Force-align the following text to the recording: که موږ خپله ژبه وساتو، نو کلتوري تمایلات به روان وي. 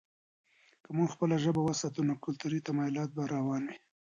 که 0.83 0.89
موږ 0.97 1.09
خپله 1.15 1.35
ژبه 1.43 1.61
وساتو، 1.63 1.99
نو 2.07 2.13
کلتوري 2.25 2.59
تمایلات 2.67 3.09
به 3.15 3.23
روان 3.35 3.63
وي. 3.69 3.77